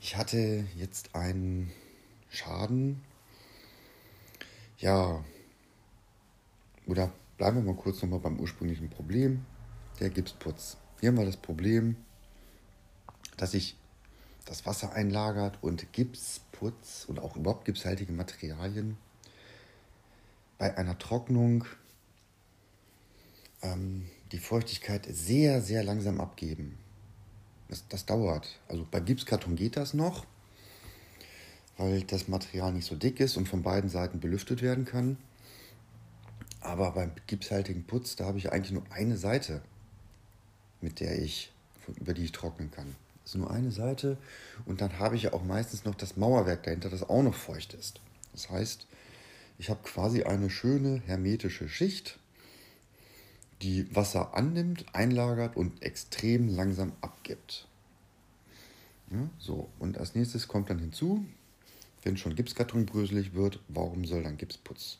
Ich 0.00 0.16
hatte 0.16 0.66
jetzt 0.76 1.14
einen 1.14 1.72
Schaden. 2.30 3.00
Ja, 4.78 5.24
oder 6.86 7.12
bleiben 7.36 7.58
wir 7.58 7.72
mal 7.72 7.80
kurz 7.80 8.02
nochmal 8.02 8.18
beim 8.18 8.40
ursprünglichen 8.40 8.90
Problem, 8.90 9.46
der 10.00 10.10
Gipsputz. 10.10 10.78
Hier 10.98 11.10
haben 11.10 11.18
wir 11.18 11.26
das 11.26 11.36
Problem, 11.36 11.94
dass 13.36 13.52
sich 13.52 13.76
das 14.46 14.66
Wasser 14.66 14.94
einlagert 14.94 15.62
und 15.62 15.92
Gipsputz 15.92 17.04
und 17.06 17.20
auch 17.20 17.36
überhaupt 17.36 17.66
gipshaltige 17.66 18.12
Materialien 18.12 18.96
bei 20.58 20.76
einer 20.76 20.98
Trocknung 20.98 21.66
ähm, 23.62 24.08
die 24.32 24.38
Feuchtigkeit 24.38 25.06
sehr, 25.10 25.60
sehr 25.62 25.82
langsam 25.82 26.20
abgeben. 26.20 26.78
Das, 27.68 27.86
das 27.88 28.06
dauert. 28.06 28.58
Also 28.68 28.86
bei 28.90 29.00
Gipskarton 29.00 29.56
geht 29.56 29.76
das 29.76 29.94
noch, 29.94 30.26
weil 31.76 32.02
das 32.02 32.28
Material 32.28 32.72
nicht 32.72 32.86
so 32.86 32.96
dick 32.96 33.20
ist 33.20 33.36
und 33.36 33.48
von 33.48 33.62
beiden 33.62 33.90
Seiten 33.90 34.20
belüftet 34.20 34.62
werden 34.62 34.84
kann. 34.84 35.18
Aber 36.60 36.92
beim 36.92 37.12
gipshaltigen 37.26 37.84
Putz, 37.84 38.16
da 38.16 38.24
habe 38.24 38.38
ich 38.38 38.52
eigentlich 38.52 38.72
nur 38.72 38.82
eine 38.90 39.16
Seite, 39.16 39.62
mit 40.80 41.00
der 41.00 41.20
ich, 41.20 41.52
über 41.96 42.14
die 42.14 42.24
ich 42.24 42.32
trocknen 42.32 42.70
kann. 42.70 42.96
Das 43.22 43.34
ist 43.34 43.40
nur 43.40 43.50
eine 43.50 43.70
Seite 43.70 44.16
und 44.64 44.80
dann 44.80 44.98
habe 44.98 45.14
ich 45.14 45.24
ja 45.24 45.34
auch 45.34 45.44
meistens 45.44 45.84
noch 45.84 45.94
das 45.94 46.16
Mauerwerk 46.16 46.62
dahinter, 46.62 46.88
das 46.88 47.08
auch 47.08 47.22
noch 47.22 47.34
feucht 47.34 47.74
ist. 47.74 48.00
Das 48.32 48.48
heißt, 48.48 48.86
ich 49.58 49.70
habe 49.70 49.80
quasi 49.82 50.22
eine 50.22 50.48
schöne 50.48 51.02
hermetische 51.04 51.68
Schicht, 51.68 52.18
die 53.62 53.94
Wasser 53.94 54.34
annimmt, 54.34 54.86
einlagert 54.92 55.56
und 55.56 55.82
extrem 55.82 56.48
langsam 56.48 56.92
abgibt. 57.00 57.66
Ja, 59.10 59.28
so, 59.38 59.68
und 59.78 59.98
als 59.98 60.14
nächstes 60.14 60.48
kommt 60.48 60.70
dann 60.70 60.78
hinzu, 60.78 61.24
wenn 62.02 62.16
schon 62.16 62.36
Gipskarton 62.36 62.86
bröselig 62.86 63.34
wird, 63.34 63.60
warum 63.68 64.04
soll 64.04 64.22
dann 64.22 64.36
Gipsputz 64.36 64.98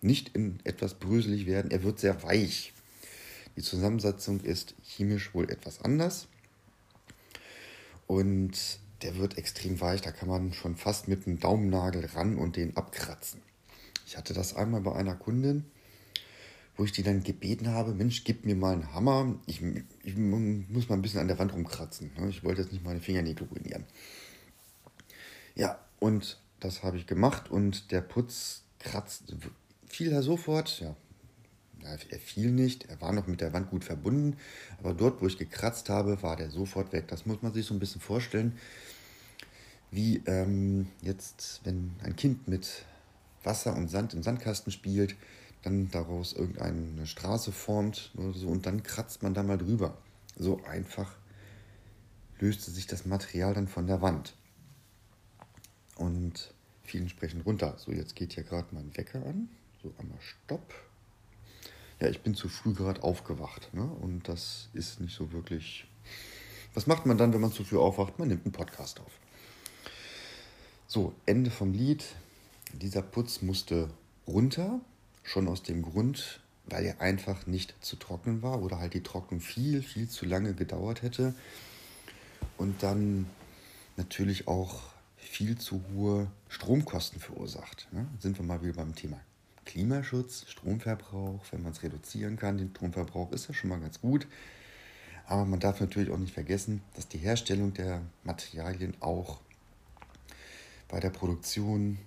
nicht 0.00 0.34
in 0.34 0.58
etwas 0.64 0.94
bröselig 0.94 1.46
werden? 1.46 1.70
Er 1.70 1.82
wird 1.82 1.98
sehr 1.98 2.22
weich. 2.22 2.72
Die 3.56 3.62
Zusammensetzung 3.62 4.40
ist 4.40 4.74
chemisch 4.84 5.34
wohl 5.34 5.50
etwas 5.50 5.82
anders. 5.82 6.28
Und 8.06 8.52
der 9.02 9.16
wird 9.16 9.36
extrem 9.36 9.80
weich, 9.80 10.00
da 10.00 10.12
kann 10.12 10.28
man 10.28 10.52
schon 10.52 10.76
fast 10.76 11.08
mit 11.08 11.26
einem 11.26 11.38
Daumennagel 11.38 12.06
ran 12.06 12.36
und 12.36 12.56
den 12.56 12.76
abkratzen. 12.76 13.40
Ich 14.06 14.16
hatte 14.16 14.32
das 14.32 14.56
einmal 14.56 14.80
bei 14.80 14.94
einer 14.94 15.14
Kundin, 15.14 15.64
wo 16.78 16.84
ich 16.84 16.92
die 16.92 17.02
dann 17.02 17.24
gebeten 17.24 17.68
habe, 17.68 17.92
Mensch, 17.92 18.22
gib 18.22 18.46
mir 18.46 18.54
mal 18.54 18.72
einen 18.72 18.94
Hammer, 18.94 19.34
ich, 19.46 19.60
ich 20.04 20.16
muss 20.16 20.88
mal 20.88 20.94
ein 20.94 21.02
bisschen 21.02 21.20
an 21.20 21.26
der 21.26 21.38
Wand 21.38 21.52
rumkratzen. 21.52 22.12
Ne? 22.16 22.28
Ich 22.28 22.44
wollte 22.44 22.62
jetzt 22.62 22.72
nicht 22.72 22.84
meine 22.84 23.00
Fingernägel 23.00 23.48
ruinieren. 23.48 23.84
Ja, 25.56 25.80
und 25.98 26.40
das 26.60 26.84
habe 26.84 26.96
ich 26.96 27.08
gemacht 27.08 27.50
und 27.50 27.90
der 27.90 28.00
Putz 28.00 28.62
kratzt, 28.78 29.34
fiel 29.86 30.12
er 30.12 30.22
sofort, 30.22 30.78
ja, 30.80 30.94
er 31.82 32.18
fiel 32.20 32.52
nicht, 32.52 32.88
er 32.88 33.00
war 33.00 33.12
noch 33.12 33.26
mit 33.26 33.40
der 33.40 33.52
Wand 33.52 33.70
gut 33.70 33.84
verbunden, 33.84 34.36
aber 34.78 34.94
dort, 34.94 35.20
wo 35.20 35.26
ich 35.26 35.36
gekratzt 35.36 35.88
habe, 35.88 36.22
war 36.22 36.36
der 36.36 36.50
sofort 36.50 36.92
weg. 36.92 37.08
Das 37.08 37.26
muss 37.26 37.42
man 37.42 37.52
sich 37.52 37.66
so 37.66 37.74
ein 37.74 37.80
bisschen 37.80 38.00
vorstellen, 38.00 38.56
wie 39.90 40.22
ähm, 40.26 40.88
jetzt, 41.02 41.60
wenn 41.64 41.96
ein 42.04 42.14
Kind 42.14 42.46
mit 42.46 42.84
Wasser 43.42 43.74
und 43.74 43.88
Sand 43.88 44.14
im 44.14 44.22
Sandkasten 44.22 44.70
spielt, 44.70 45.16
dann 45.62 45.90
daraus 45.90 46.32
irgendeine 46.32 47.06
Straße 47.06 47.52
formt 47.52 48.12
oder 48.16 48.32
so 48.32 48.48
und 48.48 48.66
dann 48.66 48.82
kratzt 48.82 49.22
man 49.22 49.34
da 49.34 49.42
mal 49.42 49.58
drüber. 49.58 49.98
So 50.36 50.62
einfach 50.64 51.16
löste 52.38 52.70
sich 52.70 52.86
das 52.86 53.04
Material 53.04 53.54
dann 53.54 53.68
von 53.68 53.86
der 53.86 54.00
Wand 54.00 54.34
und 55.96 56.54
fiel 56.84 57.02
entsprechend 57.02 57.44
runter. 57.44 57.74
So, 57.78 57.92
jetzt 57.92 58.14
geht 58.14 58.32
hier 58.34 58.44
gerade 58.44 58.68
mein 58.72 58.96
Wecker 58.96 59.24
an. 59.26 59.48
So, 59.82 59.92
einmal 59.98 60.18
Stopp. 60.20 60.74
Ja, 62.00 62.08
ich 62.08 62.22
bin 62.22 62.34
zu 62.34 62.48
früh 62.48 62.74
gerade 62.74 63.02
aufgewacht 63.02 63.74
ne? 63.74 63.82
und 63.82 64.28
das 64.28 64.68
ist 64.72 65.00
nicht 65.00 65.14
so 65.14 65.32
wirklich. 65.32 65.86
Was 66.74 66.86
macht 66.86 67.06
man 67.06 67.18
dann, 67.18 67.32
wenn 67.32 67.40
man 67.40 67.52
zu 67.52 67.64
früh 67.64 67.78
aufwacht? 67.78 68.18
Man 68.18 68.28
nimmt 68.28 68.44
einen 68.44 68.52
Podcast 68.52 69.00
auf. 69.00 69.12
So, 70.86 71.12
Ende 71.26 71.50
vom 71.50 71.72
Lied. 71.72 72.04
Dieser 72.72 73.02
Putz 73.02 73.42
musste 73.42 73.90
runter, 74.26 74.80
schon 75.28 75.48
aus 75.48 75.62
dem 75.62 75.82
Grund, 75.82 76.40
weil 76.66 76.84
er 76.84 77.00
einfach 77.00 77.46
nicht 77.46 77.74
zu 77.80 77.96
trocknen 77.96 78.42
war 78.42 78.62
oder 78.62 78.78
halt 78.78 78.94
die 78.94 79.02
Trocknung 79.02 79.40
viel, 79.40 79.82
viel 79.82 80.08
zu 80.08 80.26
lange 80.26 80.54
gedauert 80.54 81.02
hätte 81.02 81.34
und 82.56 82.82
dann 82.82 83.26
natürlich 83.96 84.48
auch 84.48 84.82
viel 85.16 85.58
zu 85.58 85.82
hohe 85.92 86.28
Stromkosten 86.48 87.20
verursacht. 87.20 87.88
Ne? 87.92 88.06
Sind 88.20 88.38
wir 88.38 88.44
mal 88.44 88.62
wieder 88.62 88.74
beim 88.74 88.94
Thema 88.94 89.20
Klimaschutz, 89.64 90.46
Stromverbrauch. 90.48 91.44
Wenn 91.50 91.62
man 91.62 91.72
es 91.72 91.82
reduzieren 91.82 92.36
kann, 92.36 92.56
den 92.56 92.70
Stromverbrauch, 92.70 93.32
ist 93.32 93.48
das 93.48 93.56
schon 93.56 93.68
mal 93.70 93.80
ganz 93.80 94.00
gut. 94.00 94.26
Aber 95.26 95.44
man 95.44 95.60
darf 95.60 95.80
natürlich 95.80 96.10
auch 96.10 96.16
nicht 96.18 96.32
vergessen, 96.32 96.80
dass 96.94 97.06
die 97.06 97.18
Herstellung 97.18 97.74
der 97.74 98.00
Materialien 98.24 98.94
auch 99.00 99.40
bei 100.88 101.00
der 101.00 101.10
Produktion 101.10 101.98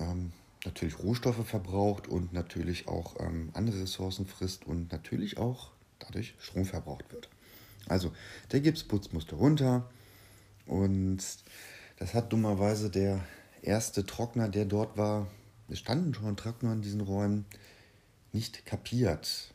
ähm, 0.00 0.32
natürlich 0.66 0.98
Rohstoffe 0.98 1.46
verbraucht 1.46 2.08
und 2.08 2.32
natürlich 2.32 2.88
auch 2.88 3.18
ähm, 3.20 3.50
andere 3.54 3.80
Ressourcen 3.80 4.26
frisst 4.26 4.66
und 4.66 4.92
natürlich 4.92 5.38
auch 5.38 5.70
dadurch 5.98 6.34
Strom 6.38 6.66
verbraucht 6.66 7.10
wird. 7.12 7.30
Also 7.88 8.12
der 8.52 8.60
Gipsputz 8.60 9.12
musste 9.12 9.36
runter 9.36 9.88
und 10.66 11.18
das 11.98 12.12
hat 12.12 12.32
dummerweise 12.32 12.90
der 12.90 13.24
erste 13.62 14.04
Trockner, 14.04 14.48
der 14.48 14.64
dort 14.64 14.96
war, 14.96 15.28
es 15.68 15.78
standen 15.78 16.14
schon 16.14 16.36
Trockner 16.36 16.72
in 16.72 16.82
diesen 16.82 17.00
Räumen, 17.00 17.46
nicht 18.32 18.66
kapiert. 18.66 19.52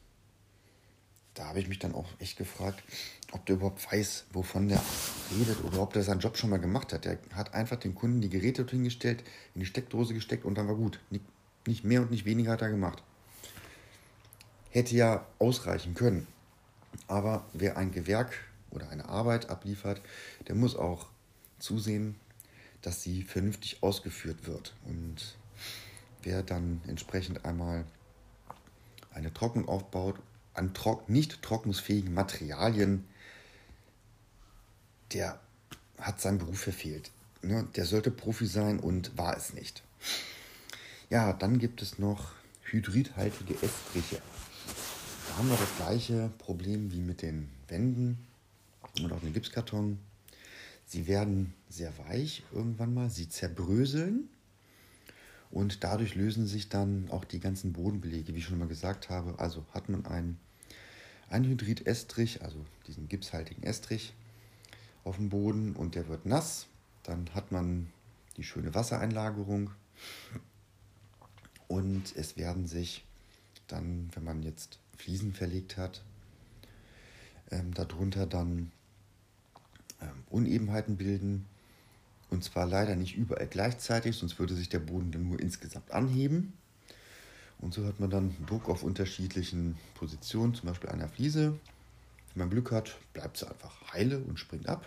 Da 1.34 1.46
habe 1.46 1.60
ich 1.60 1.68
mich 1.68 1.80
dann 1.80 1.94
auch 1.94 2.08
echt 2.20 2.38
gefragt, 2.38 2.84
ob 3.32 3.46
der 3.46 3.56
überhaupt 3.56 3.92
weiß, 3.92 4.26
wovon 4.34 4.68
der 4.68 4.82
redet 5.38 5.64
oder 5.64 5.82
ob 5.82 5.94
der 5.94 6.04
seinen 6.04 6.20
Job 6.20 6.38
schon 6.38 6.50
mal 6.50 6.60
gemacht 6.60 6.94
hat. 6.94 7.06
Der 7.06 7.18
hat 7.34 7.54
einfach 7.54 7.78
dem 7.78 7.96
Kunden 7.96 8.22
die 8.22 8.30
Geräte 8.30 8.66
hingestellt, 8.66 9.24
in 9.56 9.62
die 9.62 9.66
Steckdose 9.66 10.14
gesteckt 10.14 10.46
und 10.46 10.58
dann 10.58 10.68
war 10.68 10.76
gut. 10.76 11.00
Nicht 11.66 11.84
mehr 11.84 12.02
und 12.02 12.12
nicht 12.12 12.26
weniger 12.26 12.52
hat 12.52 12.62
er 12.62 12.70
gemacht. 12.70 13.04
Hätte 14.70 14.96
ja 14.96 15.26
ausreichen 15.40 15.94
können. 15.94 16.28
Aber 17.08 17.46
wer 17.54 17.78
ein 17.78 17.92
Gewerk 17.92 18.34
oder 18.70 18.90
eine 18.90 19.08
Arbeit 19.08 19.50
abliefert, 19.50 20.02
der 20.48 20.56
muss 20.56 20.76
auch 20.76 21.08
zusehen, 21.60 22.16
dass 22.82 23.02
sie 23.02 23.24
vernünftig 23.24 23.84
ausgeführt 23.84 24.48
wird. 24.48 24.74
Und 24.86 25.36
wer 26.24 26.44
dann 26.44 26.82
entsprechend 26.88 27.46
einmal 27.46 27.86
eine 29.14 29.34
Trocknung 29.34 29.68
aufbaut 29.68 30.20
an 30.54 30.74
trock 30.74 31.10
nicht 31.10 31.42
trocknungsfähigen 31.42 32.14
Materialien, 32.14 33.06
der 35.14 35.40
hat 35.98 36.22
seinen 36.22 36.38
Beruf 36.38 36.60
verfehlt. 36.60 37.12
Ne? 37.42 37.68
Der 37.76 37.86
sollte 37.86 38.12
Profi 38.12 38.46
sein 38.46 38.80
und 38.80 39.18
war 39.18 39.36
es 39.36 39.54
nicht. 39.54 39.84
Ja, 41.10 41.34
dann 41.34 41.60
gibt 41.60 41.82
es 41.82 42.00
noch 42.00 42.32
hydridhaltige 42.64 43.56
Estriche. 43.56 44.22
Da 45.28 45.38
haben 45.38 45.50
wir 45.50 45.58
das 45.58 45.76
gleiche 45.78 46.32
Problem 46.38 46.92
wie 46.92 47.02
mit 47.02 47.22
den 47.22 47.50
Wänden 47.68 48.26
und 49.02 49.12
auch 49.12 49.20
den 49.20 49.34
Gipskarton. 49.34 50.00
Sie 50.86 51.08
werden 51.08 51.54
sehr 51.70 51.92
weich 52.08 52.44
irgendwann 52.52 52.94
mal, 52.94 53.10
sie 53.10 53.30
zerbröseln 53.30 54.30
und 55.50 55.84
dadurch 55.84 56.16
lösen 56.16 56.48
sich 56.48 56.70
dann 56.70 57.08
auch 57.12 57.26
die 57.26 57.40
ganzen 57.40 57.74
Bodenbelege, 57.74 58.34
wie 58.34 58.40
ich 58.40 58.46
schon 58.46 58.60
mal 58.60 58.68
gesagt 58.68 59.10
habe. 59.10 59.40
Also 59.40 59.66
hat 59.72 59.90
man 59.90 60.06
einen 60.06 60.40
Anhydrid-Estrich, 61.30 62.42
also 62.42 62.66
diesen 62.88 63.08
gipshaltigen 63.08 63.64
Estrich, 63.64 64.14
auf 65.04 65.18
dem 65.18 65.30
Boden 65.30 65.76
und 65.76 65.96
der 65.96 66.08
wird 66.08 66.26
nass. 66.26 66.68
Dann 67.04 67.30
hat 67.34 67.52
man 67.52 67.92
die 68.38 68.44
schöne 68.44 68.74
Wassereinlagerung 68.74 69.72
und 71.68 72.16
es 72.16 72.38
werden 72.38 72.68
sich 72.68 73.06
dann, 73.68 74.10
wenn 74.14 74.24
man 74.24 74.44
jetzt 74.44 74.80
Fliesen 74.98 75.34
verlegt 75.34 75.78
hat, 75.78 76.04
ähm, 77.50 77.74
darunter 77.74 78.26
dann 78.26 78.72
ähm, 80.02 80.24
Unebenheiten 80.30 80.98
bilden. 80.98 81.46
Und 82.30 82.44
zwar 82.44 82.66
leider 82.66 82.96
nicht 82.96 83.16
überall 83.16 83.48
gleichzeitig, 83.48 84.16
sonst 84.16 84.40
würde 84.40 84.56
sich 84.56 84.70
der 84.70 84.80
Boden 84.80 85.12
dann 85.12 85.28
nur 85.28 85.40
insgesamt 85.40 85.92
anheben. 85.92 86.54
Und 87.60 87.74
so 87.74 87.86
hat 87.86 88.00
man 88.00 88.10
dann 88.10 88.36
Druck 88.48 88.68
auf 88.70 88.84
unterschiedlichen 88.84 89.78
Positionen, 89.96 90.54
zum 90.54 90.68
Beispiel 90.68 90.90
einer 90.90 91.08
Fliese. 91.08 91.60
Wenn 92.34 92.42
man 92.42 92.50
Glück 92.50 92.72
hat, 92.72 92.98
bleibt 93.14 93.38
sie 93.38 93.48
einfach 93.48 93.94
heile 93.94 94.20
und 94.20 94.40
springt 94.40 94.70
ab. 94.70 94.86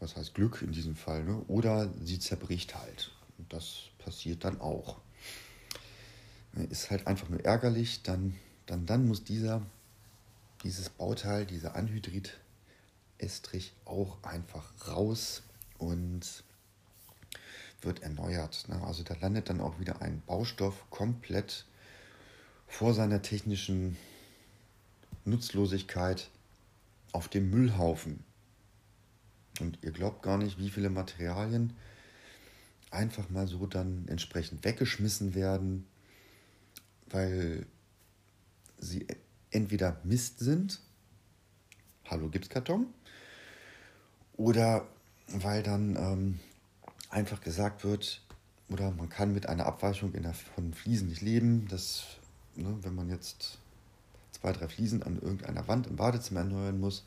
Was 0.00 0.16
heißt 0.16 0.34
Glück 0.34 0.60
in 0.60 0.72
diesem 0.72 0.96
Fall? 0.96 1.24
Ne? 1.24 1.42
Oder 1.48 1.90
sie 2.02 2.18
zerbricht 2.18 2.74
halt. 2.74 3.12
Und 3.38 3.52
das 3.52 3.84
passiert 3.98 4.44
dann 4.44 4.60
auch. 4.60 4.98
Ist 6.70 6.90
halt 6.90 7.06
einfach 7.06 7.30
nur 7.30 7.44
ärgerlich. 7.44 8.02
Dann, 8.02 8.36
dann, 8.66 8.84
dann 8.84 9.08
muss 9.08 9.24
dieser, 9.24 9.62
dieses 10.62 10.90
Bauteil, 10.90 11.46
dieser 11.46 11.74
Anhydrid-Estrich 11.74 13.72
auch 13.86 14.22
einfach 14.22 14.72
raus 14.86 15.42
und 15.78 16.44
wird 17.80 18.02
erneuert. 18.02 18.68
Ne? 18.68 18.82
Also 18.84 19.02
da 19.02 19.14
landet 19.20 19.48
dann 19.48 19.60
auch 19.60 19.78
wieder 19.78 20.02
ein 20.02 20.22
Baustoff 20.26 20.84
komplett 20.90 21.64
vor 22.66 22.92
seiner 22.92 23.22
technischen 23.22 23.96
Nutzlosigkeit 25.24 26.28
auf 27.12 27.28
dem 27.28 27.50
Müllhaufen. 27.50 28.24
Und 29.60 29.78
ihr 29.82 29.92
glaubt 29.92 30.22
gar 30.22 30.38
nicht, 30.38 30.58
wie 30.58 30.70
viele 30.70 30.90
Materialien 30.90 31.74
einfach 32.90 33.30
mal 33.30 33.46
so 33.46 33.66
dann 33.66 34.06
entsprechend 34.08 34.64
weggeschmissen 34.64 35.34
werden, 35.34 35.86
weil 37.10 37.66
sie 38.78 39.06
entweder 39.50 40.00
Mist 40.04 40.40
sind, 40.40 40.80
hallo 42.06 42.28
Gipskarton, 42.28 42.86
oder 44.36 44.86
weil 45.28 45.62
dann 45.62 45.96
ähm, 45.96 46.40
einfach 47.10 47.40
gesagt 47.40 47.84
wird, 47.84 48.20
oder 48.68 48.90
man 48.90 49.08
kann 49.08 49.32
mit 49.32 49.46
einer 49.46 49.66
Abweichung 49.66 50.14
in 50.14 50.22
der, 50.22 50.34
von 50.34 50.72
Fliesen 50.72 51.08
nicht 51.08 51.22
leben. 51.22 51.68
dass 51.68 52.04
ne, 52.56 52.76
wenn 52.82 52.94
man 52.94 53.08
jetzt 53.08 53.58
zwei, 54.34 54.52
drei 54.52 54.68
Fliesen 54.68 55.02
an 55.02 55.16
irgendeiner 55.16 55.66
Wand 55.68 55.86
im 55.86 55.96
Badezimmer 55.96 56.40
erneuern 56.40 56.80
muss, 56.80 57.04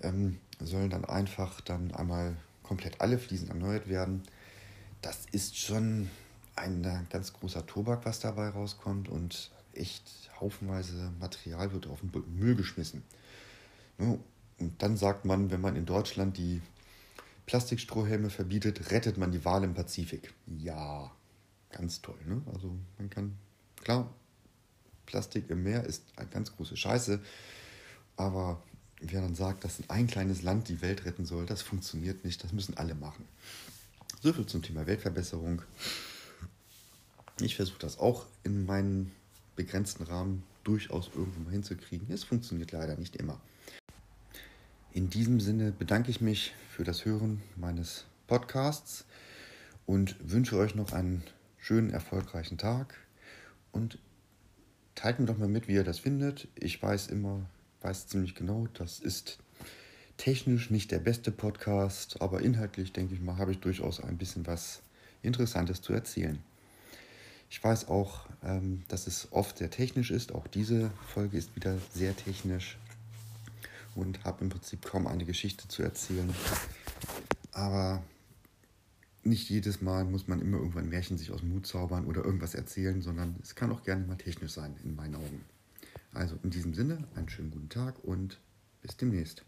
ähm, 0.00 0.38
sollen 0.60 0.90
dann 0.90 1.04
einfach 1.04 1.60
dann 1.60 1.92
einmal 1.94 2.36
komplett 2.62 3.00
alle 3.00 3.18
Fliesen 3.18 3.48
erneuert 3.48 3.88
werden. 3.88 4.22
Das 5.02 5.26
ist 5.32 5.56
schon 5.58 6.08
ein 6.56 7.06
ganz 7.10 7.32
großer 7.32 7.66
Tobak, 7.66 8.04
was 8.04 8.20
dabei 8.20 8.48
rauskommt 8.48 9.08
und 9.08 9.50
echt 9.74 10.30
haufenweise 10.40 11.12
Material 11.20 11.72
wird 11.72 11.86
auf 11.86 12.00
den 12.00 12.10
Müll 12.34 12.56
geschmissen. 12.56 13.02
Ne, 13.98 14.18
und 14.58 14.82
dann 14.82 14.96
sagt 14.96 15.24
man, 15.24 15.50
wenn 15.50 15.60
man 15.60 15.76
in 15.76 15.84
Deutschland 15.84 16.38
die 16.38 16.62
Plastikstrohhelme 17.44 18.30
verbietet, 18.30 18.90
rettet 18.90 19.18
man 19.18 19.30
die 19.30 19.44
Wale 19.44 19.66
im 19.66 19.74
Pazifik. 19.74 20.32
Ja, 20.46 21.12
ganz 21.70 22.00
toll. 22.00 22.18
Ne? 22.26 22.42
Also 22.52 22.74
man 22.98 23.10
kann, 23.10 23.36
klar, 23.82 24.12
Plastik 25.06 25.48
im 25.50 25.62
Meer 25.62 25.84
ist 25.84 26.02
eine 26.16 26.28
ganz 26.28 26.54
große 26.54 26.76
Scheiße, 26.76 27.20
aber 28.16 28.62
wer 29.00 29.20
dann 29.20 29.34
sagt, 29.34 29.64
dass 29.64 29.78
ein 29.88 30.06
kleines 30.06 30.42
Land 30.42 30.68
die 30.68 30.82
Welt 30.82 31.04
retten 31.04 31.24
soll, 31.24 31.46
das 31.46 31.62
funktioniert 31.62 32.24
nicht, 32.24 32.42
das 32.42 32.52
müssen 32.52 32.76
alle 32.76 32.94
machen. 32.94 33.24
So 34.20 34.32
viel 34.32 34.46
zum 34.46 34.62
Thema 34.62 34.86
Weltverbesserung. 34.86 35.62
Ich 37.40 37.56
versuche 37.56 37.78
das 37.78 37.98
auch 37.98 38.26
in 38.44 38.64
meinen 38.66 39.12
begrenzten 39.56 40.04
Rahmen 40.04 40.42
durchaus 40.64 41.10
irgendwo 41.14 41.40
mal 41.40 41.52
hinzukriegen. 41.52 42.10
Es 42.10 42.24
funktioniert 42.24 42.72
leider 42.72 42.96
nicht 42.96 43.16
immer. 43.16 43.40
In 44.92 45.10
diesem 45.10 45.40
Sinne 45.40 45.72
bedanke 45.72 46.10
ich 46.10 46.20
mich 46.20 46.54
für 46.70 46.82
das 46.82 47.04
Hören 47.04 47.42
meines 47.56 48.04
Podcasts 48.26 49.04
und 49.84 50.16
wünsche 50.20 50.56
euch 50.56 50.74
noch 50.74 50.92
einen 50.92 51.22
schönen, 51.58 51.90
erfolgreichen 51.90 52.58
Tag 52.58 52.94
und 53.72 53.98
teilt 54.96 55.20
mir 55.20 55.26
doch 55.26 55.38
mal 55.38 55.48
mit, 55.48 55.68
wie 55.68 55.74
ihr 55.74 55.84
das 55.84 56.00
findet. 56.00 56.48
Ich 56.56 56.82
weiß 56.82 57.06
immer, 57.08 57.46
weiß 57.82 58.08
ziemlich 58.08 58.34
genau, 58.34 58.66
das 58.74 58.98
ist 58.98 59.38
technisch 60.16 60.70
nicht 60.70 60.90
der 60.90 60.98
beste 60.98 61.30
Podcast, 61.30 62.20
aber 62.20 62.40
inhaltlich, 62.40 62.92
denke 62.92 63.14
ich 63.14 63.20
mal, 63.20 63.36
habe 63.36 63.52
ich 63.52 63.60
durchaus 63.60 64.02
ein 64.02 64.18
bisschen 64.18 64.46
was 64.46 64.80
Interessantes 65.22 65.82
zu 65.82 65.92
erzählen. 65.92 66.38
Ich 67.48 67.62
weiß 67.62 67.88
auch, 67.88 68.26
ähm, 68.42 68.82
dass 68.88 69.06
es 69.06 69.28
oft 69.30 69.58
sehr 69.58 69.70
technisch 69.70 70.10
ist. 70.10 70.34
Auch 70.34 70.46
diese 70.48 70.90
Folge 71.14 71.36
ist 71.36 71.54
wieder 71.54 71.76
sehr 71.94 72.16
technisch 72.16 72.76
und 73.94 74.24
habe 74.24 74.42
im 74.42 74.50
Prinzip 74.50 74.84
kaum 74.84 75.06
eine 75.06 75.24
Geschichte 75.24 75.68
zu 75.68 75.82
erzählen. 75.82 76.34
Aber 77.52 78.02
nicht 79.26 79.50
jedes 79.50 79.82
Mal 79.82 80.04
muss 80.04 80.28
man 80.28 80.40
immer 80.40 80.58
irgendwann 80.58 80.88
Märchen 80.88 81.18
sich 81.18 81.32
aus 81.32 81.40
dem 81.40 81.50
Mut 81.50 81.66
zaubern 81.66 82.06
oder 82.06 82.24
irgendwas 82.24 82.54
erzählen, 82.54 83.02
sondern 83.02 83.36
es 83.42 83.54
kann 83.54 83.70
auch 83.72 83.82
gerne 83.82 84.06
mal 84.06 84.16
technisch 84.16 84.52
sein, 84.52 84.74
in 84.84 84.94
meinen 84.94 85.16
Augen. 85.16 85.44
Also 86.12 86.38
in 86.42 86.50
diesem 86.50 86.74
Sinne, 86.74 87.04
einen 87.14 87.28
schönen 87.28 87.50
guten 87.50 87.68
Tag 87.68 88.02
und 88.02 88.40
bis 88.80 88.96
demnächst. 88.96 89.44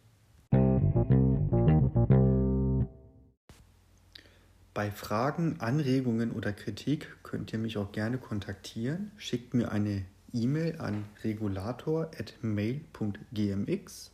Bei 4.75 4.91
Fragen, 4.91 5.61
Anregungen 5.61 6.33
oder 6.33 6.53
Kritik 6.53 7.17
könnt 7.23 7.51
ihr 7.53 7.59
mich 7.59 7.79
auch 7.79 7.91
gerne 7.91 8.19
kontaktieren. 8.19 9.13
Schickt 9.17 9.55
mir 9.55 9.73
eine 9.73 10.05
E-Mail 10.33 10.81
an 10.81 11.05
regulator.mail.gmx 11.25 14.11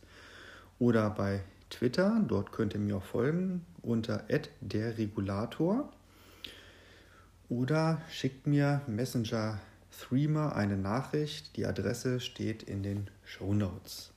oder 0.79 1.09
bei 1.09 1.43
Twitter. 1.69 2.21
Dort 2.27 2.51
könnt 2.51 2.73
ihr 2.73 2.79
mir 2.79 2.97
auch 2.97 3.03
folgen 3.03 3.65
unter 3.81 4.23
derregulator. 4.61 5.91
Oder 7.49 8.01
schickt 8.09 8.47
mir 8.47 8.81
Messenger 8.87 9.59
Threema 9.91 10.49
eine 10.49 10.77
Nachricht. 10.77 11.55
Die 11.57 11.65
Adresse 11.65 12.19
steht 12.19 12.63
in 12.63 12.83
den 12.83 13.09
Show 13.23 13.53
Notes. 13.53 14.11